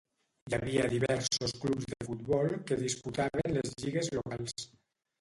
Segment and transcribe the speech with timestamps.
[0.45, 4.63] Hi havia diversos clubs de futbol que disputaven les lligues locals.